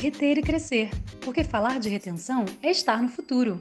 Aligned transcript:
reter 0.00 0.38
e 0.38 0.42
crescer, 0.42 0.88
porque 1.20 1.44
falar 1.44 1.78
de 1.78 1.90
retenção 1.90 2.46
é 2.62 2.70
estar 2.70 3.02
no 3.02 3.10
futuro. 3.10 3.60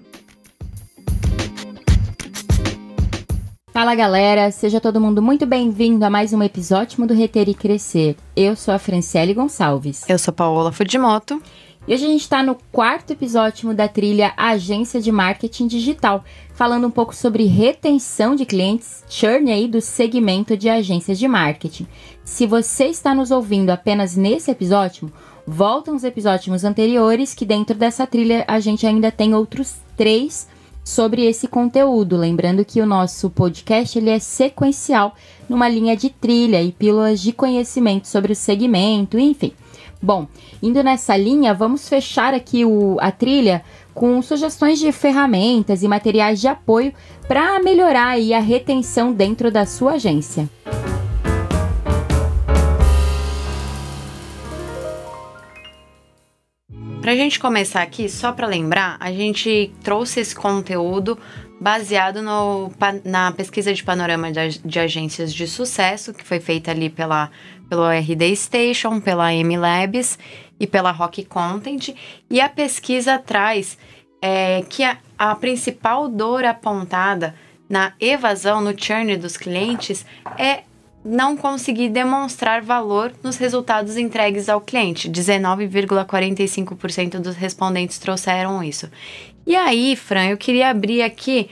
Fala 3.73 3.93
galera, 3.93 4.49
seja 4.49 4.79
todo 4.79 5.01
mundo 5.01 5.21
muito 5.21 5.45
bem-vindo 5.45 6.05
a 6.05 6.09
mais 6.09 6.31
um 6.31 6.41
episódio 6.41 7.05
do 7.05 7.13
Reter 7.13 7.49
e 7.49 7.53
Crescer. 7.53 8.15
Eu 8.37 8.55
sou 8.55 8.73
a 8.73 8.79
Franciele 8.79 9.33
Gonçalves. 9.33 10.07
Eu 10.07 10.17
sou 10.17 10.33
Paola 10.33 10.71
Fudimoto. 10.71 11.41
E 11.85 11.93
hoje 11.93 12.05
a 12.05 12.09
gente 12.09 12.21
está 12.21 12.41
no 12.41 12.55
quarto 12.71 13.11
episódio 13.11 13.73
da 13.73 13.87
trilha 13.87 14.33
Agência 14.37 15.01
de 15.01 15.11
Marketing 15.11 15.67
Digital, 15.67 16.23
falando 16.53 16.87
um 16.87 16.91
pouco 16.91 17.15
sobre 17.15 17.45
retenção 17.45 18.35
de 18.35 18.45
clientes, 18.45 19.03
churn 19.09 19.51
aí 19.51 19.67
do 19.67 19.81
segmento 19.81 20.55
de 20.55 20.69
agências 20.69 21.19
de 21.19 21.27
marketing. 21.27 21.87
Se 22.23 22.45
você 22.45 22.85
está 22.85 23.13
nos 23.13 23.31
ouvindo 23.31 23.71
apenas 23.71 24.15
nesse 24.15 24.51
episódio, 24.51 25.11
volta 25.49 25.89
aos 25.89 26.03
episódios 26.03 26.63
anteriores 26.63 27.33
que 27.33 27.43
dentro 27.43 27.75
dessa 27.75 28.05
trilha 28.05 28.45
a 28.47 28.59
gente 28.59 28.85
ainda 28.85 29.11
tem 29.11 29.33
outros 29.33 29.77
três 29.97 30.47
sobre 30.83 31.25
esse 31.25 31.47
conteúdo. 31.47 32.15
Lembrando 32.15 32.63
que 32.63 32.79
o 32.79 32.85
nosso 32.85 33.31
podcast 33.31 33.97
ele 33.97 34.11
é 34.11 34.19
sequencial 34.19 35.15
numa 35.49 35.67
linha 35.67 35.97
de 35.97 36.09
trilha 36.09 36.61
e 36.61 36.71
pílulas 36.71 37.19
de 37.19 37.33
conhecimento 37.33 38.07
sobre 38.07 38.31
o 38.31 38.35
segmento, 38.35 39.17
enfim. 39.17 39.51
Bom, 40.01 40.27
indo 40.61 40.83
nessa 40.83 41.17
linha, 41.17 41.53
vamos 41.53 41.89
fechar 41.89 42.33
aqui 42.33 42.63
o, 42.63 42.97
a 43.01 43.11
trilha 43.11 43.63
com 43.93 44.21
sugestões 44.21 44.79
de 44.79 44.91
ferramentas 44.91 45.81
e 45.81 45.87
materiais 45.87 46.39
de 46.39 46.47
apoio 46.47 46.93
para 47.27 47.59
melhorar 47.59 48.17
a 48.17 48.39
retenção 48.39 49.11
dentro 49.11 49.51
da 49.51 49.65
sua 49.65 49.93
agência. 49.93 50.47
Para 57.01 57.13
a 57.13 57.15
gente 57.15 57.39
começar 57.39 57.81
aqui, 57.81 58.09
só 58.09 58.33
para 58.33 58.45
lembrar, 58.45 58.97
a 58.99 59.11
gente 59.11 59.71
trouxe 59.81 60.19
esse 60.19 60.35
conteúdo 60.35 61.17
baseado 61.59 62.21
no, 62.21 62.71
na 63.05 63.31
pesquisa 63.31 63.73
de 63.73 63.81
panorama 63.81 64.29
de, 64.31 64.79
agências 64.79 65.33
de 65.33 65.47
sucesso, 65.47 66.13
que 66.13 66.25
foi 66.25 66.41
feita 66.41 66.71
ali 66.71 66.89
pela, 66.89 67.31
pelo 67.69 67.87
RD 67.87 68.35
Station, 68.35 68.99
pela 68.99 69.33
M 69.33 69.57
Labs 69.57 70.19
e 70.59 70.67
pela 70.67 70.91
Rock 70.91 71.23
Content. 71.23 71.95
E 72.29 72.41
a 72.41 72.49
pesquisa 72.49 73.17
traz 73.17 73.77
é, 74.21 74.61
que 74.69 74.83
a, 74.83 74.97
a 75.17 75.33
principal 75.35 76.09
dor 76.09 76.43
apontada 76.43 77.33
na 77.69 77.93
evasão, 77.97 78.59
no 78.59 78.73
churn 78.77 79.15
dos 79.15 79.37
clientes, 79.37 80.05
é 80.37 80.63
não 81.03 81.35
conseguir 81.37 81.89
demonstrar 81.89 82.61
valor 82.61 83.11
nos 83.23 83.37
resultados 83.37 83.97
entregues 83.97 84.49
ao 84.49 84.61
cliente. 84.61 85.09
19,45% 85.09 87.19
dos 87.19 87.35
respondentes 87.35 87.97
trouxeram 87.97 88.63
isso. 88.63 88.87
E 89.47 89.55
aí, 89.55 89.95
Fran, 89.95 90.25
eu 90.25 90.37
queria 90.37 90.69
abrir 90.69 91.01
aqui 91.01 91.49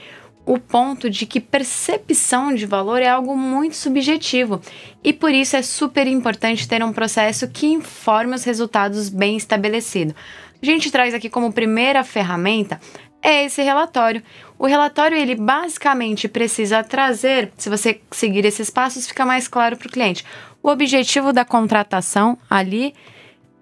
o 0.48 0.58
ponto 0.58 1.10
de 1.10 1.26
que 1.26 1.40
percepção 1.40 2.54
de 2.54 2.64
valor 2.64 3.02
é 3.02 3.08
algo 3.08 3.36
muito 3.36 3.76
subjetivo 3.76 4.62
e 5.04 5.12
por 5.12 5.30
isso 5.30 5.56
é 5.56 5.62
super 5.62 6.06
importante 6.06 6.66
ter 6.66 6.82
um 6.82 6.92
processo 6.92 7.48
que 7.48 7.66
informe 7.66 8.34
os 8.34 8.44
resultados 8.44 9.10
bem 9.10 9.36
estabelecido. 9.36 10.14
A 10.62 10.64
gente 10.64 10.90
traz 10.90 11.12
aqui 11.12 11.28
como 11.28 11.52
primeira 11.52 12.02
ferramenta 12.02 12.80
é 13.22 13.44
esse 13.44 13.62
relatório. 13.62 14.22
O 14.58 14.66
relatório 14.66 15.16
ele 15.16 15.34
basicamente 15.34 16.28
precisa 16.28 16.82
trazer, 16.82 17.52
se 17.56 17.68
você 17.68 18.00
seguir 18.10 18.44
esses 18.44 18.70
passos, 18.70 19.06
fica 19.06 19.24
mais 19.24 19.46
claro 19.46 19.76
para 19.76 19.86
o 19.86 19.90
cliente. 19.90 20.24
O 20.62 20.68
objetivo 20.68 21.32
da 21.32 21.44
contratação 21.44 22.36
ali, 22.50 22.94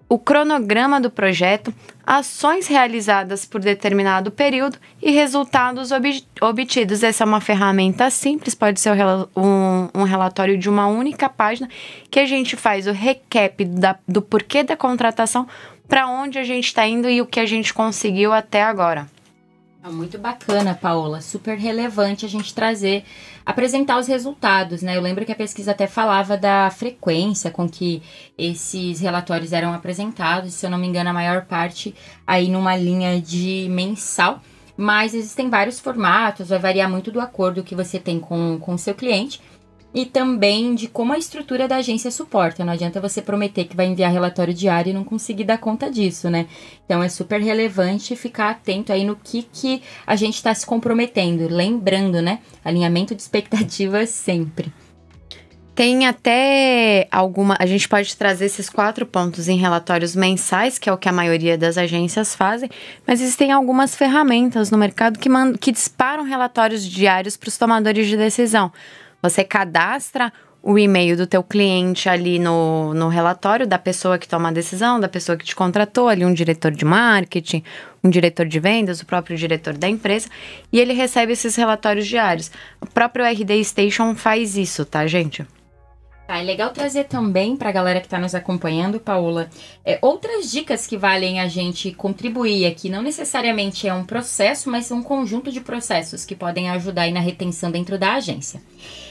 o 0.09 0.17
cronograma 0.17 0.99
do 1.01 1.11
projeto, 1.11 1.73
ações 2.05 2.67
realizadas 2.67 3.45
por 3.45 3.59
determinado 3.59 4.31
período 4.31 4.77
e 5.01 5.11
resultados 5.11 5.91
ob 5.91 6.23
obtidos. 6.41 7.03
Essa 7.03 7.23
é 7.23 7.27
uma 7.27 7.41
ferramenta 7.41 8.09
simples, 8.09 8.55
pode 8.55 8.79
ser 8.79 8.93
um, 9.35 9.89
um 9.93 10.03
relatório 10.03 10.57
de 10.57 10.69
uma 10.69 10.87
única 10.87 11.27
página 11.27 11.67
que 12.09 12.19
a 12.19 12.25
gente 12.25 12.55
faz 12.55 12.87
o 12.87 12.91
recap 12.91 13.65
da, 13.65 13.97
do 14.07 14.21
porquê 14.21 14.63
da 14.63 14.77
contratação, 14.77 15.47
para 15.87 16.07
onde 16.07 16.39
a 16.39 16.43
gente 16.43 16.65
está 16.65 16.87
indo 16.87 17.09
e 17.09 17.21
o 17.21 17.25
que 17.25 17.39
a 17.39 17.45
gente 17.45 17.73
conseguiu 17.73 18.33
até 18.33 18.63
agora. 18.63 19.07
Ah, 19.87 19.91
muito 19.91 20.17
bacana, 20.17 20.75
Paola. 20.75 21.21
Super 21.21 21.57
relevante 21.57 22.25
a 22.25 22.29
gente 22.29 22.53
trazer, 22.53 23.05
apresentar 23.45 23.97
os 23.97 24.05
resultados, 24.05 24.81
né? 24.81 24.97
Eu 24.97 25.01
lembro 25.01 25.25
que 25.25 25.31
a 25.31 25.35
pesquisa 25.35 25.71
até 25.71 25.87
falava 25.87 26.35
da 26.35 26.69
frequência 26.69 27.49
com 27.49 27.69
que 27.69 28.03
esses 28.37 28.99
relatórios 28.99 29.53
eram 29.53 29.73
apresentados, 29.73 30.53
se 30.55 30.65
eu 30.65 30.69
não 30.69 30.77
me 30.77 30.87
engano, 30.87 31.09
a 31.09 31.13
maior 31.13 31.45
parte 31.45 31.95
aí 32.25 32.49
numa 32.49 32.75
linha 32.75 33.21
de 33.21 33.67
mensal. 33.69 34.41
Mas 34.75 35.13
existem 35.13 35.49
vários 35.49 35.79
formatos, 35.79 36.49
vai 36.49 36.59
variar 36.59 36.89
muito 36.89 37.09
do 37.09 37.21
acordo 37.21 37.63
que 37.63 37.73
você 37.73 37.97
tem 37.97 38.19
com 38.19 38.59
o 38.67 38.77
seu 38.77 38.93
cliente 38.93 39.39
e 39.97 40.05
também 40.05 40.75
de 40.75 40.87
como 40.87 41.11
a 41.11 41.17
estrutura 41.17 41.67
da 41.67 41.77
agência 41.77 42.11
suporta. 42.11 42.63
Não 42.63 42.71
adianta 42.71 43.01
você 43.01 43.19
prometer 43.19 43.63
que 43.65 43.75
vai 43.75 43.87
enviar 43.87 44.11
relatório 44.11 44.53
diário 44.53 44.91
e 44.91 44.93
não 44.93 45.03
conseguir 45.03 45.43
dar 45.43 45.57
conta 45.57 45.89
disso, 45.89 46.29
né? 46.29 46.45
Então 46.85 47.01
é 47.01 47.09
super 47.09 47.41
relevante 47.41 48.15
ficar 48.15 48.51
atento 48.51 48.93
aí 48.93 49.03
no 49.03 49.15
que, 49.15 49.41
que 49.41 49.81
a 50.05 50.15
gente 50.15 50.35
está 50.35 50.53
se 50.53 50.67
comprometendo. 50.67 51.47
Lembrando, 51.49 52.21
né? 52.21 52.41
Alinhamento 52.63 53.15
de 53.15 53.23
expectativas 53.23 54.09
sempre. 54.13 54.71
Tem 55.73 56.05
até 56.05 57.07
alguma. 57.11 57.55
A 57.57 57.65
gente 57.65 57.89
pode 57.89 58.15
trazer 58.15 58.45
esses 58.45 58.69
quatro 58.69 59.03
pontos 59.03 59.47
em 59.47 59.57
relatórios 59.57 60.15
mensais, 60.15 60.77
que 60.77 60.89
é 60.89 60.93
o 60.93 60.97
que 60.97 61.09
a 61.09 61.11
maioria 61.11 61.57
das 61.57 61.75
agências 61.75 62.35
fazem, 62.35 62.69
mas 63.05 63.19
existem 63.19 63.51
algumas 63.51 63.95
ferramentas 63.95 64.69
no 64.69 64.77
mercado 64.77 65.17
que, 65.17 65.27
mandam, 65.27 65.57
que 65.57 65.71
disparam 65.71 66.23
relatórios 66.23 66.85
diários 66.85 67.35
para 67.35 67.49
os 67.49 67.57
tomadores 67.57 68.07
de 68.07 68.15
decisão. 68.15 68.71
Você 69.21 69.43
cadastra 69.43 70.31
o 70.61 70.77
e-mail 70.77 71.15
do 71.15 71.25
teu 71.25 71.43
cliente 71.43 72.09
ali 72.09 72.39
no, 72.39 72.93
no 72.93 73.07
relatório 73.07 73.65
da 73.65 73.79
pessoa 73.79 74.17
que 74.17 74.27
toma 74.27 74.49
a 74.49 74.51
decisão, 74.51 74.99
da 74.99 75.07
pessoa 75.07 75.37
que 75.37 75.45
te 75.45 75.55
contratou, 75.55 76.09
ali 76.09 76.25
um 76.25 76.33
diretor 76.33 76.71
de 76.71 76.83
marketing, 76.83 77.63
um 78.03 78.09
diretor 78.09 78.45
de 78.45 78.59
vendas, 78.59 78.99
o 78.99 79.05
próprio 79.05 79.37
diretor 79.37 79.77
da 79.77 79.87
empresa, 79.87 80.27
e 80.71 80.79
ele 80.79 80.93
recebe 80.93 81.31
esses 81.31 81.55
relatórios 81.55 82.05
diários. 82.05 82.51
O 82.81 82.85
próprio 82.85 83.25
RD 83.25 83.63
Station 83.63 84.13
faz 84.13 84.57
isso, 84.57 84.83
tá, 84.83 85.07
gente? 85.07 85.45
Tá, 86.27 86.39
é 86.39 86.43
legal 86.43 86.71
trazer 86.71 87.05
também 87.05 87.55
para 87.55 87.69
a 87.69 87.71
galera 87.71 88.01
que 88.01 88.05
está 88.05 88.19
nos 88.19 88.35
acompanhando, 88.35 88.99
Paola, 88.99 89.49
é, 89.85 89.97
outras 90.01 90.51
dicas 90.51 90.85
que 90.85 90.97
valem 90.97 91.39
a 91.39 91.47
gente 91.47 91.93
contribuir 91.93 92.65
aqui. 92.65 92.89
Não 92.89 93.01
necessariamente 93.01 93.87
é 93.87 93.93
um 93.93 94.03
processo, 94.03 94.69
mas 94.69 94.91
um 94.91 95.01
conjunto 95.01 95.49
de 95.49 95.61
processos 95.61 96.25
que 96.25 96.35
podem 96.35 96.69
ajudar 96.69 97.03
aí 97.03 97.13
na 97.13 97.21
retenção 97.21 97.71
dentro 97.71 97.97
da 97.97 98.15
agência. 98.15 98.61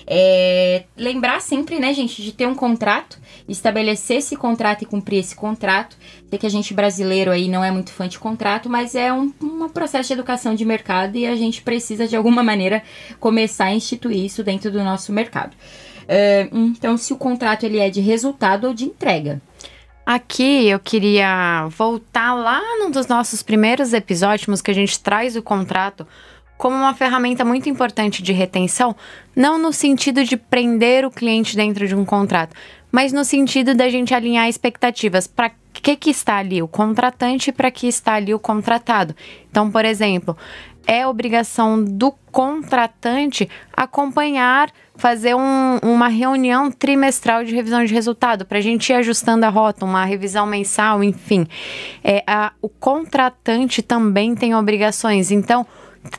É, 0.07 0.85
lembrar 0.95 1.41
sempre, 1.41 1.81
né, 1.81 1.95
gente, 1.95 2.23
de 2.23 2.33
ter 2.33 2.47
um 2.47 2.55
contrato, 2.55 3.19
estabelecer 3.49 4.19
esse 4.19 4.37
contrato 4.37 4.83
e 4.83 4.87
cumprir 4.87 5.21
esse 5.21 5.35
contrato. 5.35 5.97
Sei 6.29 6.39
que 6.39 6.47
a 6.47 6.51
gente 6.51 6.75
brasileiro 6.75 7.31
aí 7.31 7.49
não 7.49 7.65
é 7.65 7.71
muito 7.71 7.93
fã 7.93 8.07
de 8.07 8.19
contrato, 8.19 8.69
mas 8.69 8.95
é 8.95 9.11
um, 9.11 9.33
um 9.41 9.69
processo 9.71 10.09
de 10.09 10.13
educação 10.13 10.55
de 10.55 10.67
mercado 10.67 11.17
e 11.17 11.27
a 11.27 11.35
gente 11.35 11.63
precisa 11.63 12.07
de 12.07 12.15
alguma 12.15 12.43
maneira 12.43 12.83
começar 13.19 13.67
a 13.67 13.75
instituir 13.75 14.23
isso 14.23 14.45
dentro 14.45 14.71
do 14.71 14.85
nosso 14.85 15.15
mercado. 15.15 15.57
É, 16.09 16.49
então, 16.53 16.97
se 16.97 17.13
o 17.13 17.17
contrato 17.17 17.65
ele 17.65 17.79
é 17.79 17.91
de 17.91 18.01
resultado 18.01 18.69
ou 18.69 18.75
de 18.75 18.85
entrega. 18.85 19.41
Aqui 20.05 20.69
eu 20.69 20.79
queria 20.79 21.67
voltar 21.77 22.33
lá 22.33 22.61
num 22.79 22.91
dos 22.91 23.09
nossos 23.09 23.43
primeiros 23.43 23.93
episódios 23.93 24.63
que 24.63 24.71
a 24.71 24.75
gente 24.75 25.01
traz 25.01 25.35
o 25.35 25.43
contrato 25.43 26.07
como 26.57 26.77
uma 26.77 26.95
ferramenta 26.95 27.45
muito 27.45 27.69
importante 27.69 28.23
de 28.23 28.33
retenção, 28.33 28.95
não 29.35 29.59
no 29.59 29.73
sentido 29.73 30.25
de 30.25 30.37
prender 30.37 31.05
o 31.05 31.11
cliente 31.11 31.57
dentro 31.57 31.87
de 31.87 31.95
um 31.95 32.05
contrato, 32.05 32.55
mas 32.91 33.13
no 33.13 33.25
sentido 33.25 33.75
da 33.75 33.89
gente 33.89 34.15
alinhar 34.15 34.49
expectativas 34.49 35.27
para 35.27 35.51
que 35.73 35.97
que 35.97 36.11
está 36.11 36.37
ali 36.37 36.63
o 36.63 36.69
contratante 36.69 37.51
e 37.51 37.53
para 37.53 37.71
que 37.71 37.87
está 37.87 38.15
ali 38.15 38.33
o 38.33 38.39
contratado. 38.39 39.15
Então, 39.51 39.71
por 39.71 39.85
exemplo, 39.85 40.37
é 40.87 41.07
obrigação 41.07 41.83
do 41.83 42.13
contratante 42.31 43.49
acompanhar, 43.73 44.71
fazer 44.95 45.35
um, 45.35 45.79
uma 45.83 46.09
reunião 46.09 46.71
trimestral 46.71 47.45
de 47.45 47.55
revisão 47.55 47.85
de 47.85 47.93
resultado, 47.93 48.45
para 48.45 48.59
a 48.59 48.61
gente 48.61 48.91
ir 48.91 48.95
ajustando 48.95 49.45
a 49.45 49.49
rota, 49.49 49.85
uma 49.85 50.05
revisão 50.05 50.47
mensal, 50.47 51.03
enfim. 51.03 51.47
É, 52.05 52.23
a, 52.27 52.53
o 52.63 52.69
contratante 52.69 53.83
também 53.83 54.35
tem 54.35 54.55
obrigações. 54.55 55.31
Então, 55.31 55.67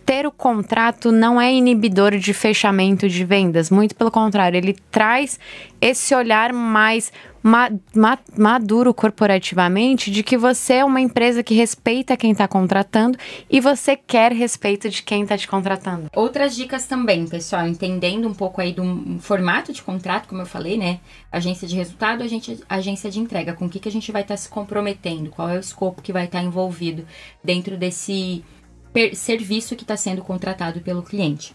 ter 0.05 0.25
o 0.25 0.31
contrato 0.31 1.11
não 1.11 1.39
é 1.39 1.53
inibidor 1.53 2.17
de 2.17 2.33
fechamento 2.33 3.07
de 3.07 3.23
vendas, 3.23 3.69
muito 3.69 3.95
pelo 3.95 4.11
contrário, 4.11 4.57
ele 4.57 4.75
traz 4.91 5.39
esse 5.79 6.13
olhar 6.15 6.51
mais 6.53 7.11
ma 7.47 7.69
ma 7.95 8.17
maduro 8.35 8.93
corporativamente 8.93 10.11
de 10.11 10.21
que 10.21 10.37
você 10.37 10.75
é 10.75 10.85
uma 10.85 10.99
empresa 10.99 11.41
que 11.41 11.53
respeita 11.53 12.17
quem 12.17 12.31
está 12.31 12.47
contratando 12.47 13.17
e 13.49 13.61
você 13.61 13.95
quer 13.95 14.33
respeito 14.33 14.89
de 14.89 15.01
quem 15.01 15.23
está 15.23 15.37
te 15.37 15.47
contratando. 15.47 16.07
Outras 16.15 16.55
dicas 16.55 16.85
também, 16.85 17.25
pessoal, 17.25 17.67
entendendo 17.67 18.27
um 18.27 18.33
pouco 18.33 18.59
aí 18.59 18.73
do 18.73 19.19
formato 19.19 19.71
de 19.71 19.81
contrato, 19.81 20.27
como 20.27 20.41
eu 20.41 20.45
falei, 20.45 20.77
né? 20.77 20.99
Agência 21.31 21.67
de 21.67 21.75
resultado, 21.75 22.23
agência, 22.23 22.57
agência 22.67 23.09
de 23.09 23.19
entrega, 23.19 23.53
com 23.53 23.65
o 23.65 23.69
que, 23.69 23.79
que 23.79 23.89
a 23.89 23.91
gente 23.91 24.11
vai 24.11 24.23
estar 24.23 24.33
tá 24.33 24.37
se 24.37 24.49
comprometendo, 24.49 25.29
qual 25.29 25.49
é 25.49 25.57
o 25.57 25.59
escopo 25.59 26.01
que 26.01 26.11
vai 26.11 26.25
estar 26.25 26.39
tá 26.39 26.43
envolvido 26.43 27.05
dentro 27.43 27.77
desse 27.77 28.43
serviço 29.13 29.75
que 29.75 29.83
está 29.83 29.95
sendo 29.95 30.21
contratado 30.21 30.81
pelo 30.81 31.03
cliente. 31.03 31.53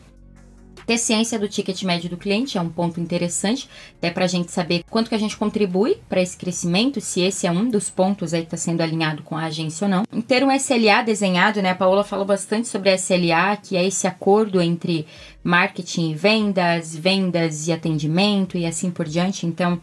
Ter 0.86 0.98
ciência 0.98 1.38
do 1.38 1.48
ticket 1.48 1.82
médio 1.84 2.10
do 2.10 2.16
cliente 2.16 2.58
é 2.58 2.60
um 2.60 2.68
ponto 2.68 3.00
interessante, 3.00 3.68
até 3.98 4.10
para 4.10 4.24
a 4.24 4.28
gente 4.28 4.50
saber 4.50 4.82
quanto 4.90 5.08
que 5.08 5.14
a 5.14 5.18
gente 5.18 5.36
contribui 5.36 5.98
para 6.08 6.20
esse 6.20 6.36
crescimento, 6.36 7.00
se 7.00 7.20
esse 7.20 7.46
é 7.46 7.50
um 7.50 7.68
dos 7.68 7.88
pontos 7.88 8.34
aí 8.34 8.40
que 8.40 8.46
está 8.46 8.56
sendo 8.56 8.80
alinhado 8.80 9.22
com 9.22 9.36
a 9.36 9.44
agência 9.44 9.84
ou 9.84 9.90
não. 9.90 10.02
Ter 10.26 10.42
um 10.42 10.50
SLA 10.50 11.02
desenhado, 11.02 11.62
né? 11.62 11.70
A 11.70 11.74
Paola 11.74 12.02
falou 12.02 12.24
bastante 12.24 12.66
sobre 12.66 12.92
SLA, 12.94 13.56
que 13.56 13.76
é 13.76 13.86
esse 13.86 14.06
acordo 14.06 14.60
entre 14.60 15.06
marketing 15.44 16.10
e 16.10 16.14
vendas, 16.14 16.96
vendas 16.96 17.68
e 17.68 17.72
atendimento 17.72 18.58
e 18.58 18.66
assim 18.66 18.90
por 18.90 19.06
diante. 19.06 19.46
Então, 19.46 19.80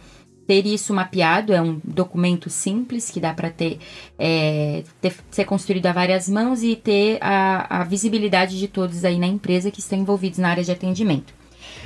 ter 0.49 0.65
isso 0.65 0.95
mapeado 0.95 1.53
é 1.53 1.61
um 1.61 1.79
documento 1.83 2.49
simples 2.49 3.11
que 3.11 3.19
dá 3.19 3.35
para 3.35 3.51
ter, 3.51 3.77
é, 4.17 4.83
ter, 4.99 5.13
ser 5.29 5.45
construído 5.45 5.85
a 5.85 5.93
várias 5.93 6.27
mãos 6.27 6.63
e 6.63 6.75
ter 6.75 7.19
a, 7.21 7.81
a 7.81 7.83
visibilidade 7.83 8.57
de 8.57 8.67
todos 8.67 9.05
aí 9.05 9.19
na 9.19 9.27
empresa 9.27 9.69
que 9.69 9.79
estão 9.79 9.99
envolvidos 9.99 10.39
na 10.39 10.49
área 10.49 10.63
de 10.63 10.71
atendimento. 10.71 11.31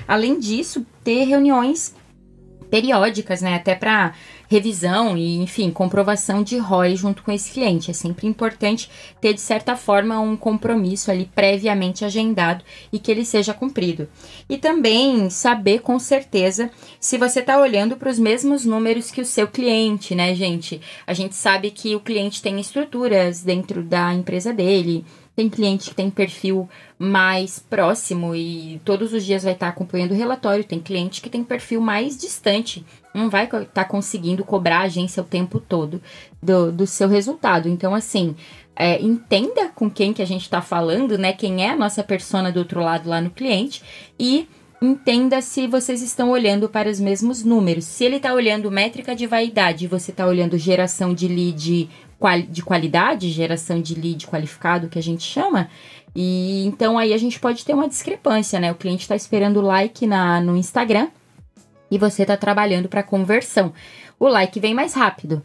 Além 0.08 0.40
disso, 0.40 0.86
ter 1.04 1.26
reuniões 1.26 1.94
periódicas, 2.70 3.42
né, 3.42 3.56
até 3.56 3.76
para 3.76 4.14
revisão 4.54 5.18
e, 5.18 5.38
enfim, 5.38 5.72
comprovação 5.72 6.44
de 6.44 6.58
ROI 6.58 6.96
junto 6.96 7.24
com 7.24 7.32
esse 7.32 7.52
cliente. 7.52 7.90
É 7.90 7.94
sempre 7.94 8.28
importante 8.28 8.90
ter, 9.20 9.34
de 9.34 9.42
certa 9.42 9.76
forma, 9.76 10.20
um 10.20 10.38
compromisso 10.38 11.10
ali 11.10 11.30
previamente 11.34 12.06
agendado 12.06 12.64
e 12.92 13.00
que 13.00 13.10
ele 13.10 13.26
seja 13.26 13.54
cumprido. 13.54 14.08
E 14.48 14.58
também 14.58 15.30
saber 15.30 15.80
com 15.80 15.98
certeza 15.98 16.70
se 17.00 17.18
você 17.18 17.40
está 17.40 17.60
olhando 17.60 17.98
para 17.98 18.10
os 18.10 18.20
mesmos 18.20 18.64
números 18.64 19.10
que 19.10 19.22
o 19.22 19.26
seu 19.26 19.48
cliente, 19.48 20.14
né, 20.14 20.36
gente? 20.36 20.80
A 21.08 21.14
gente 21.14 21.36
sabe 21.36 21.72
que 21.72 21.96
o 21.96 22.00
cliente 22.00 22.42
tem 22.42 22.60
estruturas 22.60 23.42
dentro 23.42 23.82
da 23.82 24.14
empresa 24.14 24.54
dele 24.54 25.04
tem 25.36 25.50
cliente 25.50 25.90
que 25.90 25.96
tem 25.96 26.12
perfil 26.12 26.70
mais 26.98 27.58
próximo 27.58 28.36
e 28.36 28.80
todos 28.86 29.14
os 29.14 29.26
dias 29.26 29.44
vai 29.44 29.54
estar 29.54 29.68
acompanhando 29.68 30.12
o 30.12 30.16
relatório. 30.16 30.64
Tem 30.64 30.80
cliente 30.80 31.22
que 31.24 31.30
tem 31.30 31.44
perfil 31.44 31.82
mais 31.82 32.16
distante, 32.16 32.86
não 33.14 33.30
vai 33.30 33.46
estar 33.46 33.66
tá 33.66 33.86
conseguindo 33.86 34.44
cobrar 34.44 34.80
a 34.80 34.84
agência 34.84 35.22
o 35.22 35.26
tempo 35.26 35.60
todo 35.60 36.02
do, 36.42 36.72
do 36.72 36.88
seu 36.88 37.08
resultado. 37.08 37.70
Então, 37.70 37.94
assim, 37.94 38.36
é, 38.76 39.02
entenda 39.02 39.70
com 39.70 39.90
quem 39.90 40.14
que 40.14 40.22
a 40.22 40.26
gente 40.26 40.42
está 40.42 40.62
falando, 40.62 41.18
né? 41.18 41.34
Quem 41.34 41.64
é 41.64 41.70
a 41.70 41.76
nossa 41.76 42.04
persona 42.04 42.52
do 42.52 42.60
outro 42.60 42.82
lado 42.82 43.08
lá 43.08 43.22
no 43.22 43.30
cliente 43.30 43.84
e 44.20 44.48
entenda 44.82 45.42
se 45.42 45.68
vocês 45.68 46.02
estão 46.02 46.32
olhando 46.32 46.68
para 46.68 46.90
os 46.90 47.00
mesmos 47.00 47.44
números. 47.44 47.86
Se 47.86 48.04
ele 48.04 48.18
está 48.18 48.34
olhando 48.34 48.72
métrica 48.72 49.16
de 49.16 49.26
vaidade 49.26 49.86
e 49.86 49.88
você 49.88 50.12
está 50.12 50.26
olhando 50.26 50.58
geração 50.58 51.14
de 51.14 51.28
lead 51.28 51.90
de 52.50 52.62
qualidade, 52.64 53.30
geração 53.32 53.82
de 53.82 53.96
lead 53.96 54.28
qualificado, 54.28 54.88
que 54.88 54.98
a 54.98 55.04
gente 55.04 55.24
chama. 55.24 55.70
E 56.16 56.66
então 56.66 56.98
aí 56.98 57.14
a 57.14 57.18
gente 57.18 57.40
pode 57.40 57.66
ter 57.66 57.74
uma 57.74 57.88
discrepância, 57.88 58.60
né? 58.60 58.72
O 58.72 58.76
cliente 58.76 59.02
está 59.02 59.16
esperando 59.16 59.62
like 59.62 60.06
na, 60.08 60.40
no 60.42 60.56
Instagram 60.56 61.10
e 61.94 61.98
você 62.00 62.24
está 62.24 62.36
trabalhando 62.36 62.90
para 62.90 63.04
conversão. 63.04 63.72
O 64.20 64.28
like 64.28 64.60
vem 64.60 64.74
mais 64.74 64.96
rápido 64.96 65.44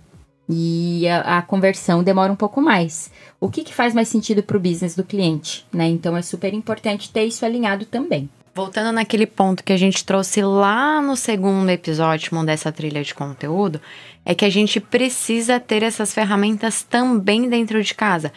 e 0.49 1.07
a, 1.07 1.39
a, 1.39 1.43
conversão 1.43 2.03
demora 2.03 2.33
um 2.33 2.37
pouco 2.37 2.63
mais. 2.63 3.11
O 3.39 3.51
que, 3.51 3.63
que 3.63 3.75
faz 3.75 3.95
mais 3.95 4.09
sentido 4.09 4.43
para 4.43 4.57
o 4.57 4.61
business 4.61 4.97
do 4.97 5.05
cliente, 5.05 5.67
né? 5.71 5.87
Então 5.89 6.17
é 6.17 6.23
super 6.23 6.55
importante 6.55 7.13
ter 7.13 7.25
isso 7.25 7.45
alinhado 7.45 7.85
também. 7.85 8.31
Voltando 8.55 8.93
naquele 8.93 9.27
ponto 9.27 9.63
que 9.63 9.75
a 9.75 9.77
gente 9.77 10.03
trouxe 10.07 10.41
lá 10.43 11.03
no 11.03 11.17
segundo 11.17 11.69
episódio 11.69 12.31
dessa 12.47 12.73
trilha 12.73 13.05
de 13.05 13.15
conteúdo, 13.15 13.79
é 14.25 14.35
que 14.35 14.47
a 14.47 14.51
gente 14.51 14.81
precisa 14.81 15.61
ter 15.61 15.83
essas 15.83 16.15
ferramentas 16.15 16.83
também 16.83 17.47
dentro 17.47 17.83
de 17.85 17.95
casa. 17.95 18.33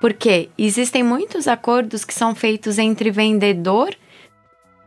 Porque 0.00 0.50
existem 0.58 1.04
muitos 1.04 1.46
acordos 1.46 2.04
que 2.04 2.12
são 2.12 2.34
feitos 2.34 2.78
entre 2.78 3.12
vendedor 3.12 3.94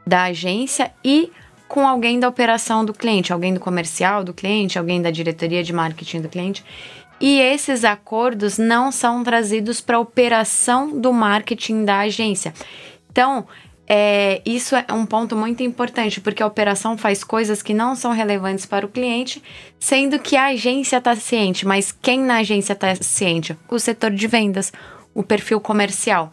da 0.06 0.24
agência 0.24 0.92
e 1.04 1.32
com 1.68 1.88
alguém 1.88 2.20
da 2.20 2.28
operação 2.28 2.84
do 2.86 2.94
cliente, 2.94 3.34
alguém 3.34 3.54
do 3.54 3.60
comercial 3.60 4.24
do 4.24 4.34
cliente, 4.34 4.80
alguém 4.80 5.02
da 5.02 5.12
diretoria 5.12 5.64
de 5.64 5.74
marketing 5.74 6.22
do 6.22 6.30
cliente. 6.30 6.64
E 7.20 7.40
esses 7.40 7.84
acordos 7.84 8.58
não 8.58 8.92
são 8.92 9.24
trazidos 9.24 9.82
para 9.82 9.98
a 9.98 10.00
operação 10.00 11.00
do 11.00 11.12
marketing 11.12 11.84
da 11.84 12.00
agência. 12.00 12.54
Então, 13.12 13.48
é, 13.90 14.42
isso 14.46 14.76
é 14.76 14.86
um 14.92 15.06
ponto 15.06 15.36
muito 15.36 15.64
importante, 15.64 16.20
porque 16.20 16.44
a 16.44 16.48
operação 16.48 16.98
faz 16.98 17.24
coisas 17.24 17.64
que 17.64 17.74
não 17.74 17.96
são 17.96 18.12
relevantes 18.12 18.66
para 18.66 18.86
o 18.86 18.90
cliente, 18.90 19.42
sendo 19.80 20.20
que 20.20 20.36
a 20.36 20.48
agência 20.48 20.98
está 20.98 21.16
ciente. 21.16 21.66
Mas 21.66 21.92
quem 21.92 22.20
na 22.20 22.38
agência 22.38 22.74
está 22.74 22.94
ciente? 22.96 23.58
O 23.70 23.80
setor 23.80 24.12
de 24.12 24.28
vendas, 24.28 24.72
o 25.14 25.24
perfil 25.24 25.60
comercial. 25.60 26.32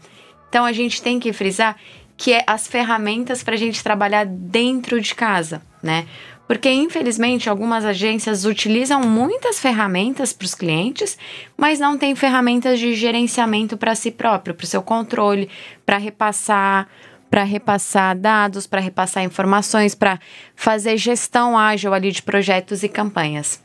Então 0.49 0.65
a 0.65 0.73
gente 0.73 1.01
tem 1.01 1.19
que 1.19 1.33
frisar 1.33 1.77
que 2.17 2.33
é 2.33 2.45
as 2.47 2.67
ferramentas 2.67 3.43
para 3.43 3.55
a 3.55 3.59
gente 3.59 3.83
trabalhar 3.83 4.25
dentro 4.25 5.01
de 5.01 5.15
casa, 5.15 5.63
né? 5.83 6.07
Porque, 6.47 6.71
infelizmente, 6.71 7.49
algumas 7.49 7.85
agências 7.85 8.45
utilizam 8.45 9.01
muitas 9.01 9.59
ferramentas 9.59 10.33
para 10.33 10.45
os 10.45 10.55
clientes, 10.55 11.17
mas 11.57 11.81
não 11.81 11.97
tem 11.97 12.15
ferramentas 12.15 12.79
de 12.79 12.95
gerenciamento 12.95 13.77
para 13.79 13.95
si 13.95 14.11
próprio, 14.11 14.55
para 14.55 14.65
o 14.65 14.67
seu 14.67 14.83
controle, 14.83 15.49
para 15.87 15.97
repassar 15.97 16.89
para 17.31 17.43
repassar 17.43 18.17
dados, 18.17 18.65
para 18.65 18.81
repassar 18.81 19.25
informações, 19.25 19.93
para 19.93 20.21
fazer 20.55 20.97
gestão 20.97 21.59
ágil 21.59 21.93
ali 21.93 22.13
de 22.13 22.23
projetos 22.23 22.85
e 22.85 22.89
campanhas. 22.89 23.61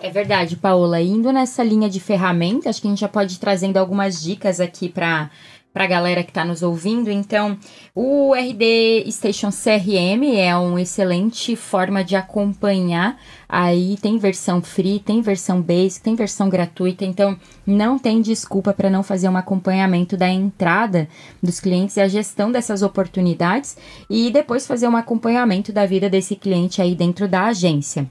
É 0.00 0.10
verdade, 0.10 0.56
Paola. 0.56 1.00
Indo 1.00 1.32
nessa 1.32 1.64
linha 1.64 1.90
de 1.90 1.98
ferramentas, 1.98 2.66
acho 2.68 2.82
que 2.82 2.86
a 2.86 2.90
gente 2.90 3.00
já 3.00 3.08
pode 3.08 3.34
ir 3.34 3.38
trazendo 3.38 3.78
algumas 3.78 4.22
dicas 4.22 4.60
aqui 4.60 4.88
para 4.88 5.28
para 5.72 5.84
a 5.84 5.86
galera 5.86 6.22
que 6.22 6.30
está 6.30 6.44
nos 6.44 6.62
ouvindo. 6.62 7.10
Então, 7.10 7.56
o 7.94 8.34
RD 8.34 9.10
Station 9.10 9.50
CRM 9.50 10.36
é 10.36 10.56
uma 10.56 10.82
excelente 10.82 11.54
forma 11.54 12.02
de 12.02 12.16
acompanhar. 12.16 13.16
Aí 13.48 13.96
tem 14.00 14.18
versão 14.18 14.60
free, 14.60 14.98
tem 14.98 15.20
versão 15.20 15.62
basic, 15.62 16.02
tem 16.02 16.14
versão 16.14 16.48
gratuita. 16.48 17.04
Então, 17.04 17.36
não 17.66 17.98
tem 17.98 18.20
desculpa 18.20 18.72
para 18.72 18.90
não 18.90 19.02
fazer 19.02 19.28
um 19.28 19.36
acompanhamento 19.36 20.16
da 20.16 20.28
entrada 20.28 21.08
dos 21.42 21.60
clientes 21.60 21.96
e 21.96 22.00
a 22.00 22.08
gestão 22.08 22.50
dessas 22.50 22.82
oportunidades 22.82 23.76
e 24.10 24.30
depois 24.30 24.66
fazer 24.66 24.88
um 24.88 24.96
acompanhamento 24.96 25.72
da 25.72 25.86
vida 25.86 26.10
desse 26.10 26.34
cliente 26.34 26.82
aí 26.82 26.94
dentro 26.94 27.28
da 27.28 27.44
agência. 27.46 28.08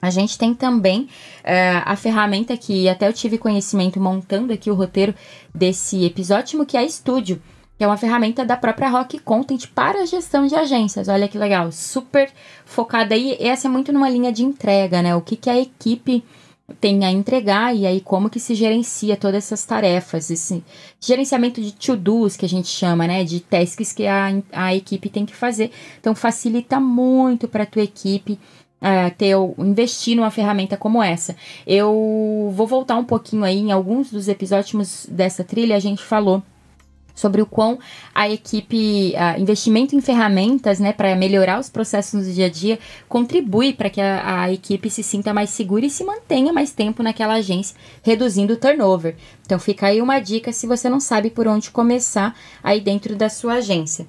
A 0.00 0.10
gente 0.10 0.38
tem 0.38 0.54
também 0.54 1.02
uh, 1.02 1.82
a 1.84 1.96
ferramenta 1.96 2.56
que 2.56 2.88
até 2.88 3.08
eu 3.08 3.12
tive 3.12 3.38
conhecimento 3.38 4.00
montando 4.00 4.52
aqui 4.52 4.70
o 4.70 4.74
roteiro 4.74 5.14
desse 5.54 6.04
episódio, 6.04 6.64
que 6.64 6.76
é 6.76 6.80
a 6.80 6.88
Studio, 6.88 7.42
que 7.76 7.84
é 7.84 7.86
uma 7.86 7.96
ferramenta 7.96 8.44
da 8.44 8.56
própria 8.56 8.88
Rock 8.88 9.18
Content 9.18 9.66
para 9.74 10.02
a 10.02 10.06
gestão 10.06 10.46
de 10.46 10.54
agências. 10.54 11.08
Olha 11.08 11.28
que 11.28 11.38
legal, 11.38 11.70
super 11.72 12.30
focada 12.64 13.14
aí. 13.14 13.36
Essa 13.40 13.68
é 13.68 13.70
muito 13.70 13.92
numa 13.92 14.08
linha 14.08 14.32
de 14.32 14.44
entrega, 14.44 15.02
né? 15.02 15.14
O 15.14 15.20
que, 15.20 15.36
que 15.36 15.50
a 15.50 15.58
equipe 15.58 16.24
tem 16.80 17.04
a 17.04 17.10
entregar 17.10 17.74
e 17.74 17.86
aí 17.86 18.00
como 18.00 18.28
que 18.28 18.38
se 18.38 18.54
gerencia 18.54 19.16
todas 19.16 19.44
essas 19.44 19.64
tarefas, 19.64 20.30
esse 20.30 20.62
gerenciamento 21.00 21.62
de 21.62 21.72
to-dos 21.72 22.36
que 22.36 22.44
a 22.44 22.48
gente 22.48 22.68
chama, 22.68 23.06
né, 23.06 23.24
de 23.24 23.40
tasks 23.40 23.92
que 23.92 24.06
a, 24.06 24.42
a 24.52 24.74
equipe 24.74 25.08
tem 25.08 25.24
que 25.24 25.34
fazer. 25.34 25.70
Então 25.98 26.14
facilita 26.14 26.78
muito 26.78 27.48
para 27.48 27.62
a 27.62 27.66
tua 27.66 27.82
equipe 27.82 28.38
uh, 28.82 29.14
ter 29.16 29.34
investir 29.58 30.16
numa 30.16 30.30
ferramenta 30.30 30.76
como 30.76 31.02
essa. 31.02 31.36
Eu 31.66 32.52
vou 32.54 32.66
voltar 32.66 32.96
um 32.96 33.04
pouquinho 33.04 33.44
aí 33.44 33.58
em 33.58 33.72
alguns 33.72 34.10
dos 34.10 34.28
episódios 34.28 35.06
dessa 35.08 35.44
trilha 35.44 35.76
a 35.76 35.80
gente 35.80 36.02
falou 36.02 36.42
sobre 37.18 37.42
o 37.42 37.46
quão 37.46 37.78
a 38.14 38.30
equipe, 38.30 39.12
investimento 39.38 39.96
em 39.96 40.00
ferramentas, 40.00 40.78
né, 40.78 40.92
para 40.92 41.16
melhorar 41.16 41.58
os 41.58 41.68
processos 41.68 42.24
no 42.24 42.32
dia 42.32 42.46
a 42.46 42.48
dia, 42.48 42.78
contribui 43.08 43.72
para 43.72 43.90
que 43.90 44.00
a, 44.00 44.42
a, 44.42 44.52
equipe 44.52 44.88
se 44.88 45.02
sinta 45.02 45.34
mais 45.34 45.50
segura 45.50 45.84
e 45.84 45.90
se 45.90 46.04
mantenha 46.04 46.52
mais 46.52 46.70
tempo 46.70 47.02
naquela 47.02 47.34
agência, 47.34 47.76
reduzindo 48.04 48.54
o 48.54 48.56
turnover. 48.56 49.16
Então 49.44 49.58
fica 49.58 49.88
aí 49.88 50.00
uma 50.00 50.20
dica 50.20 50.52
se 50.52 50.66
você 50.66 50.88
não 50.88 51.00
sabe 51.00 51.28
por 51.28 51.48
onde 51.48 51.70
começar 51.70 52.36
aí 52.62 52.80
dentro 52.80 53.16
da 53.16 53.28
sua 53.28 53.54
agência. 53.54 54.06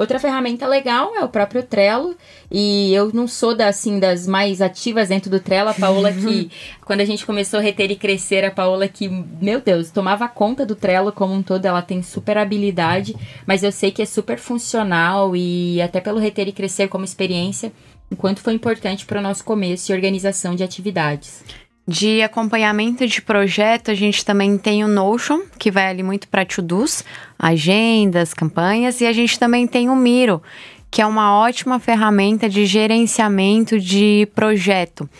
Outra 0.00 0.18
ferramenta 0.18 0.66
legal 0.66 1.14
é 1.14 1.22
o 1.22 1.28
próprio 1.28 1.62
Trello. 1.62 2.16
E 2.50 2.90
eu 2.94 3.10
não 3.12 3.28
sou 3.28 3.54
da, 3.54 3.68
assim, 3.68 4.00
das 4.00 4.26
mais 4.26 4.62
ativas 4.62 5.10
dentro 5.10 5.30
do 5.30 5.38
Trello. 5.38 5.68
A 5.68 5.74
Paola 5.74 6.10
que, 6.10 6.50
quando 6.86 7.02
a 7.02 7.04
gente 7.04 7.26
começou 7.26 7.60
a 7.60 7.62
reter 7.62 7.90
e 7.90 7.96
crescer, 7.96 8.42
a 8.42 8.50
Paola 8.50 8.88
que, 8.88 9.10
meu 9.10 9.60
Deus, 9.60 9.90
tomava 9.90 10.26
conta 10.26 10.64
do 10.64 10.74
Trello 10.74 11.12
como 11.12 11.34
um 11.34 11.42
todo. 11.42 11.66
Ela 11.66 11.82
tem 11.82 12.02
super 12.02 12.38
habilidade, 12.38 13.14
mas 13.46 13.62
eu 13.62 13.70
sei 13.70 13.90
que 13.90 14.00
é 14.00 14.06
super 14.06 14.38
funcional 14.38 15.36
e 15.36 15.82
até 15.82 16.00
pelo 16.00 16.18
reter 16.18 16.48
e 16.48 16.52
crescer 16.52 16.88
como 16.88 17.04
experiência, 17.04 17.70
enquanto 18.10 18.40
foi 18.40 18.54
importante 18.54 19.04
para 19.04 19.20
o 19.20 19.22
nosso 19.22 19.44
começo 19.44 19.92
e 19.92 19.94
organização 19.94 20.54
de 20.54 20.64
atividades. 20.64 21.44
De 21.90 22.22
acompanhamento 22.22 23.04
de 23.04 23.20
projeto, 23.20 23.90
a 23.90 23.94
gente 23.94 24.24
também 24.24 24.56
tem 24.56 24.84
o 24.84 24.86
Notion, 24.86 25.40
que 25.58 25.72
vai 25.72 25.88
ali 25.88 26.04
muito 26.04 26.28
para 26.28 26.46
to-dos, 26.46 27.02
agendas, 27.36 28.32
campanhas, 28.32 29.00
e 29.00 29.06
a 29.06 29.12
gente 29.12 29.36
também 29.36 29.66
tem 29.66 29.90
o 29.90 29.96
Miro, 29.96 30.40
que 30.88 31.02
é 31.02 31.06
uma 31.06 31.36
ótima 31.36 31.80
ferramenta 31.80 32.48
de 32.48 32.64
gerenciamento 32.64 33.76
de 33.80 34.28
projeto. 34.36 35.10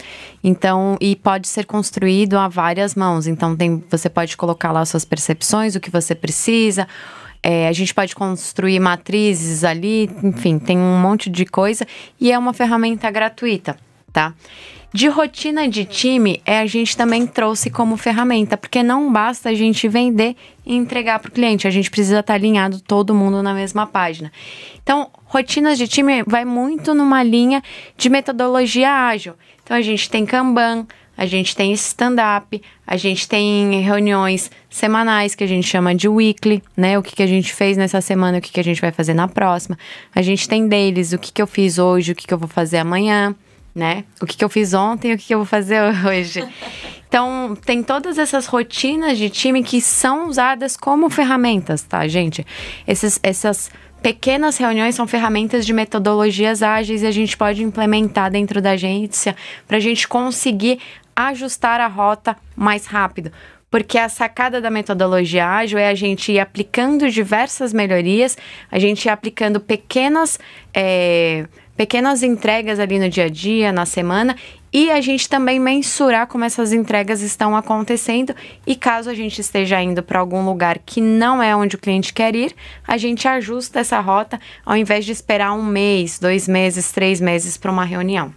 Então, 0.45 0.97
e 1.01 1.17
pode 1.17 1.49
ser 1.49 1.67
construído 1.67 2.39
a 2.39 2.47
várias 2.47 2.95
mãos. 2.95 3.27
Então, 3.27 3.57
tem, 3.57 3.83
você 3.91 4.09
pode 4.09 4.37
colocar 4.37 4.71
lá 4.71 4.85
suas 4.85 5.05
percepções, 5.05 5.75
o 5.75 5.81
que 5.81 5.91
você 5.91 6.15
precisa. 6.15 6.87
É, 7.43 7.67
a 7.67 7.73
gente 7.73 7.93
pode 7.93 8.15
construir 8.15 8.79
matrizes 8.79 9.65
ali, 9.65 10.09
enfim, 10.23 10.61
tem 10.61 10.79
um 10.79 11.01
monte 11.01 11.29
de 11.29 11.45
coisa 11.45 11.85
e 12.21 12.31
é 12.31 12.39
uma 12.39 12.53
ferramenta 12.53 13.11
gratuita, 13.11 13.77
tá? 14.13 14.35
De 14.93 15.07
rotina 15.07 15.69
de 15.69 15.85
time, 15.85 16.43
é, 16.45 16.59
a 16.59 16.67
gente 16.67 16.97
também 16.97 17.25
trouxe 17.25 17.71
como 17.71 17.97
ferramenta, 17.97 18.57
porque 18.57 18.83
não 18.83 19.13
basta 19.13 19.51
a 19.51 19.55
gente 19.55 19.87
vender 19.87 20.35
e 20.67 20.75
entregar 20.75 21.21
para 21.21 21.29
o 21.29 21.33
cliente, 21.33 21.69
a 21.69 21.71
gente 21.71 21.89
precisa 21.89 22.19
estar 22.19 22.33
tá 22.33 22.35
alinhado 22.35 22.81
todo 22.81 23.15
mundo 23.15 23.41
na 23.41 23.55
mesma 23.55 23.87
página. 23.87 24.33
Então, 24.83 25.09
rotinas 25.27 25.79
de 25.79 25.87
time 25.87 26.25
vai 26.27 26.45
muito 26.45 26.93
numa 26.93 27.23
linha 27.23 27.63
de 27.97 28.11
metodologia 28.11 28.91
ágil. 28.91 29.35
Então, 29.63 29.77
a 29.77 29.81
gente 29.81 30.11
tem 30.11 30.27
Kanban, 30.27 30.85
a 31.17 31.25
gente 31.25 31.55
tem 31.55 31.73
stand-up, 31.75 32.61
a 32.85 32.97
gente 32.97 33.29
tem 33.29 33.81
reuniões 33.83 34.51
semanais 34.69 35.37
que 35.37 35.45
a 35.45 35.47
gente 35.47 35.69
chama 35.69 35.95
de 35.95 36.09
weekly, 36.09 36.65
né? 36.77 36.99
O 36.99 37.03
que, 37.03 37.15
que 37.15 37.23
a 37.23 37.29
gente 37.29 37.55
fez 37.55 37.77
nessa 37.77 38.01
semana, 38.01 38.39
o 38.39 38.41
que, 38.41 38.51
que 38.51 38.59
a 38.59 38.65
gente 38.65 38.81
vai 38.81 38.91
fazer 38.91 39.15
na 39.15 39.29
próxima. 39.29 39.79
A 40.13 40.21
gente 40.21 40.49
tem 40.49 40.67
dailies, 40.67 41.13
o 41.13 41.19
que, 41.19 41.31
que 41.31 41.41
eu 41.41 41.47
fiz 41.47 41.79
hoje, 41.79 42.11
o 42.11 42.15
que, 42.17 42.27
que 42.27 42.35
eu 42.35 42.39
vou 42.39 42.49
fazer 42.49 42.79
amanhã 42.79 43.37
né? 43.75 44.05
O 44.21 44.27
que, 44.27 44.37
que 44.37 44.45
eu 44.45 44.49
fiz 44.49 44.75
ontem 44.75 45.13
e 45.13 45.15
o 45.15 45.19
que, 45.19 45.27
que 45.27 45.35
eu 45.35 45.39
vou 45.39 45.47
fazer 45.47 45.81
hoje. 46.07 46.47
Então, 47.09 47.57
tem 47.67 47.83
todas 47.83 48.19
essas 48.19 48.47
rotinas 48.47 49.19
de 49.19 49.29
time 49.29 49.63
que 49.63 49.81
são 49.81 50.29
usadas 50.29 50.77
como 50.77 51.11
ferramentas, 51.11 51.83
tá, 51.83 52.07
gente? 52.07 52.47
Esses, 52.87 53.19
essas 53.23 53.71
pequenas 54.01 54.57
reuniões 54.57 54.95
são 54.95 55.07
ferramentas 55.07 55.67
de 55.67 55.73
metodologias 55.73 56.63
ágeis 56.63 57.03
e 57.03 57.07
a 57.07 57.11
gente 57.11 57.37
pode 57.37 57.63
implementar 57.63 58.31
dentro 58.31 58.63
da 58.63 58.71
agência 58.71 59.37
para 59.67 59.77
a 59.77 59.81
gente 59.81 60.07
conseguir 60.07 60.79
ajustar 61.15 61.81
a 61.81 61.87
rota 61.87 62.37
mais 62.57 62.87
rápido. 62.87 63.33
Porque 63.71 63.99
a 63.99 64.09
sacada 64.09 64.61
da 64.61 64.71
metodologia 64.71 65.47
ágil 65.47 65.79
é 65.79 65.89
a 65.89 65.95
gente 65.95 66.33
ir 66.33 66.41
aplicando 66.41 67.09
diversas 67.09 67.73
melhorias, 67.73 68.37
a 68.71 68.79
gente 68.81 69.05
ir 69.05 69.11
aplicando 69.11 69.61
pequenas. 69.61 70.41
É, 70.75 71.47
pequenas 71.81 72.23
entregas 72.23 72.79
ali 72.79 72.99
no 72.99 73.09
dia 73.09 73.25
a 73.25 73.29
dia, 73.31 73.73
na 73.73 73.87
semana, 73.87 74.37
e 74.71 74.91
a 74.91 75.01
gente 75.01 75.27
também 75.27 75.59
mensurar 75.59 76.27
como 76.27 76.45
essas 76.45 76.75
entregas 76.75 77.23
estão 77.23 77.57
acontecendo 77.57 78.37
e 78.67 78.77
caso 78.77 79.09
a 79.09 79.15
gente 79.15 79.41
esteja 79.41 79.81
indo 79.81 80.03
para 80.03 80.21
algum 80.21 80.45
lugar 80.45 80.79
que 80.85 81.01
não 81.01 81.43
é 81.43 81.57
onde 81.57 81.77
o 81.77 81.79
cliente 81.79 82.13
quer 82.13 82.37
ir, 82.37 82.55
a 82.87 82.99
gente 82.99 83.27
ajusta 83.27 83.81
essa 83.81 83.99
rota 83.99 84.39
ao 84.63 84.77
invés 84.77 85.07
de 85.07 85.13
esperar 85.13 85.55
um 85.55 85.65
mês, 85.65 86.19
dois 86.19 86.47
meses, 86.47 86.93
três 86.93 87.19
meses 87.19 87.57
para 87.57 87.73
uma 87.73 87.87
reunião. 87.87 88.31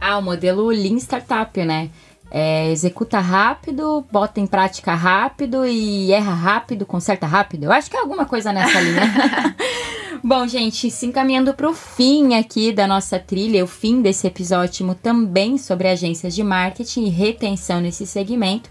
Ah, 0.00 0.16
o 0.16 0.22
modelo 0.22 0.66
Lean 0.68 0.96
Startup, 0.96 1.62
né? 1.62 1.90
É, 2.30 2.70
executa 2.70 3.18
rápido, 3.18 4.04
bota 4.12 4.38
em 4.38 4.46
prática 4.46 4.94
rápido 4.94 5.64
e 5.64 6.12
erra 6.12 6.34
rápido, 6.34 6.84
conserta 6.84 7.26
rápido. 7.26 7.64
Eu 7.64 7.72
acho 7.72 7.90
que 7.90 7.96
é 7.96 8.00
alguma 8.00 8.26
coisa 8.26 8.52
nessa 8.52 8.80
linha. 8.80 9.56
Bom, 10.22 10.46
gente, 10.46 10.90
se 10.90 11.06
encaminhando 11.06 11.54
para 11.54 11.68
o 11.68 11.72
fim 11.72 12.34
aqui 12.34 12.72
da 12.72 12.86
nossa 12.86 13.18
trilha, 13.18 13.64
o 13.64 13.68
fim 13.68 14.02
desse 14.02 14.26
episódio 14.26 14.94
também 14.94 15.56
sobre 15.56 15.88
agências 15.88 16.34
de 16.34 16.42
marketing 16.42 17.04
e 17.04 17.08
retenção 17.08 17.80
nesse 17.80 18.06
segmento. 18.06 18.68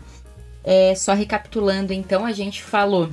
É, 0.64 0.94
só 0.96 1.14
recapitulando, 1.14 1.94
então, 1.94 2.26
a 2.26 2.34
gente 2.34 2.62
falou 2.62 3.10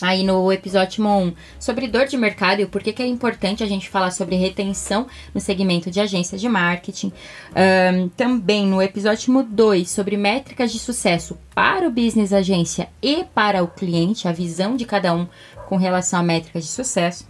aí 0.00 0.22
no 0.22 0.52
episódio 0.52 1.04
1 1.04 1.32
sobre 1.58 1.88
dor 1.88 2.06
de 2.06 2.16
mercado 2.16 2.60
e 2.60 2.64
o 2.64 2.68
porquê 2.68 2.92
que 2.92 3.02
é 3.02 3.06
importante 3.06 3.62
a 3.62 3.66
gente 3.66 3.88
falar 3.88 4.10
sobre 4.10 4.36
retenção 4.36 5.06
no 5.34 5.40
segmento 5.40 5.90
de 5.90 6.00
agências 6.00 6.40
de 6.40 6.48
marketing. 6.48 7.12
Um, 7.50 8.08
também 8.08 8.66
no 8.66 8.82
episódio 8.82 9.42
2 9.42 9.90
sobre 9.90 10.16
métricas 10.16 10.72
de 10.72 10.78
sucesso 10.78 11.38
para 11.54 11.86
o 11.86 11.90
business 11.90 12.32
agência 12.32 12.88
e 13.02 13.24
para 13.34 13.62
o 13.62 13.68
cliente, 13.68 14.28
a 14.28 14.32
visão 14.32 14.76
de 14.76 14.84
cada 14.84 15.14
um 15.14 15.26
com 15.68 15.76
relação 15.76 16.18
a 16.18 16.22
métricas 16.22 16.64
de 16.64 16.70
sucesso. 16.70 17.26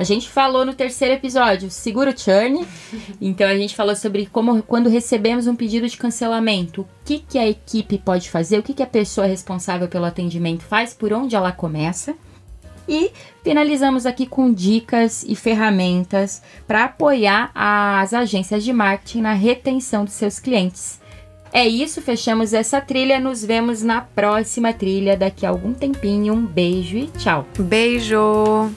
A 0.00 0.02
gente 0.02 0.30
falou 0.30 0.64
no 0.64 0.72
terceiro 0.72 1.12
episódio, 1.12 1.70
seguro 1.70 2.18
churn. 2.18 2.66
Então 3.20 3.46
a 3.46 3.54
gente 3.54 3.76
falou 3.76 3.94
sobre 3.94 4.24
como 4.24 4.62
quando 4.62 4.88
recebemos 4.88 5.46
um 5.46 5.54
pedido 5.54 5.86
de 5.86 5.94
cancelamento, 5.98 6.80
o 6.80 6.88
que, 7.04 7.18
que 7.18 7.38
a 7.38 7.46
equipe 7.46 7.98
pode 7.98 8.30
fazer, 8.30 8.58
o 8.58 8.62
que, 8.62 8.72
que 8.72 8.82
a 8.82 8.86
pessoa 8.86 9.26
responsável 9.26 9.88
pelo 9.88 10.06
atendimento 10.06 10.62
faz, 10.62 10.94
por 10.94 11.12
onde 11.12 11.36
ela 11.36 11.52
começa. 11.52 12.14
E 12.88 13.10
finalizamos 13.44 14.06
aqui 14.06 14.24
com 14.24 14.50
dicas 14.50 15.22
e 15.28 15.36
ferramentas 15.36 16.40
para 16.66 16.84
apoiar 16.84 17.50
as 17.54 18.14
agências 18.14 18.64
de 18.64 18.72
marketing 18.72 19.20
na 19.20 19.34
retenção 19.34 20.06
dos 20.06 20.14
seus 20.14 20.40
clientes. 20.40 20.98
É 21.52 21.68
isso, 21.68 22.00
fechamos 22.00 22.54
essa 22.54 22.80
trilha. 22.80 23.20
Nos 23.20 23.44
vemos 23.44 23.82
na 23.82 24.00
próxima 24.00 24.72
trilha 24.72 25.14
daqui 25.14 25.44
a 25.44 25.50
algum 25.50 25.74
tempinho. 25.74 26.32
Um 26.32 26.46
beijo 26.46 26.96
e 26.96 27.06
tchau. 27.18 27.46
Beijo! 27.58 28.70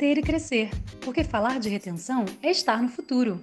Reter 0.00 0.16
e 0.16 0.22
crescer, 0.22 0.70
porque 1.02 1.22
falar 1.22 1.60
de 1.60 1.68
retenção 1.68 2.24
é 2.42 2.50
estar 2.50 2.82
no 2.82 2.88
futuro. 2.88 3.38